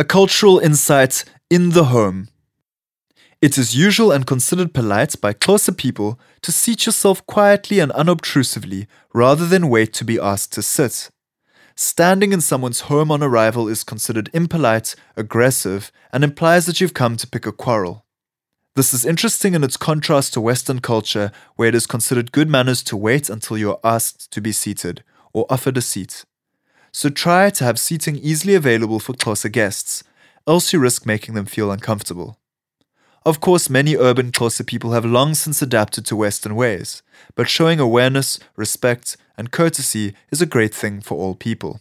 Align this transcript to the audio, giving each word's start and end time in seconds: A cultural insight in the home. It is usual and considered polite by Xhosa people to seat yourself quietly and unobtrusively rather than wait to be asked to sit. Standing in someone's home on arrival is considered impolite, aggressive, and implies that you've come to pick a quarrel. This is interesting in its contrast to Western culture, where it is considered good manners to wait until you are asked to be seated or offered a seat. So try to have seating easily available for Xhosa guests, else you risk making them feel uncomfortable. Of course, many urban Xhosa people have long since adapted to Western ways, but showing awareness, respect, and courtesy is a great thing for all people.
A 0.00 0.04
cultural 0.04 0.60
insight 0.60 1.24
in 1.50 1.70
the 1.70 1.86
home. 1.86 2.28
It 3.42 3.58
is 3.58 3.74
usual 3.74 4.12
and 4.12 4.24
considered 4.24 4.72
polite 4.72 5.20
by 5.20 5.32
Xhosa 5.32 5.76
people 5.76 6.20
to 6.42 6.52
seat 6.52 6.86
yourself 6.86 7.26
quietly 7.26 7.80
and 7.80 7.90
unobtrusively 7.90 8.86
rather 9.12 9.44
than 9.44 9.68
wait 9.68 9.92
to 9.94 10.04
be 10.04 10.16
asked 10.16 10.52
to 10.52 10.62
sit. 10.62 11.10
Standing 11.74 12.32
in 12.32 12.40
someone's 12.40 12.82
home 12.82 13.10
on 13.10 13.24
arrival 13.24 13.66
is 13.66 13.82
considered 13.82 14.30
impolite, 14.32 14.94
aggressive, 15.16 15.90
and 16.12 16.22
implies 16.22 16.66
that 16.66 16.80
you've 16.80 16.94
come 16.94 17.16
to 17.16 17.26
pick 17.26 17.44
a 17.44 17.50
quarrel. 17.50 18.04
This 18.76 18.94
is 18.94 19.04
interesting 19.04 19.54
in 19.54 19.64
its 19.64 19.76
contrast 19.76 20.32
to 20.34 20.40
Western 20.40 20.78
culture, 20.78 21.32
where 21.56 21.70
it 21.70 21.74
is 21.74 21.88
considered 21.88 22.30
good 22.30 22.48
manners 22.48 22.84
to 22.84 22.96
wait 22.96 23.28
until 23.28 23.58
you 23.58 23.72
are 23.72 23.80
asked 23.82 24.30
to 24.30 24.40
be 24.40 24.52
seated 24.52 25.02
or 25.32 25.44
offered 25.50 25.76
a 25.76 25.82
seat. 25.82 26.24
So 26.92 27.08
try 27.08 27.50
to 27.50 27.64
have 27.64 27.78
seating 27.78 28.16
easily 28.16 28.54
available 28.54 29.00
for 29.00 29.12
Xhosa 29.12 29.50
guests, 29.50 30.02
else 30.46 30.72
you 30.72 30.78
risk 30.78 31.06
making 31.06 31.34
them 31.34 31.46
feel 31.46 31.70
uncomfortable. 31.70 32.38
Of 33.26 33.40
course, 33.40 33.68
many 33.68 33.96
urban 33.96 34.32
Xhosa 34.32 34.66
people 34.66 34.92
have 34.92 35.04
long 35.04 35.34
since 35.34 35.60
adapted 35.60 36.06
to 36.06 36.16
Western 36.16 36.54
ways, 36.54 37.02
but 37.34 37.48
showing 37.48 37.78
awareness, 37.78 38.38
respect, 38.56 39.16
and 39.36 39.50
courtesy 39.50 40.14
is 40.30 40.40
a 40.40 40.46
great 40.46 40.74
thing 40.74 41.00
for 41.00 41.18
all 41.18 41.34
people. 41.34 41.80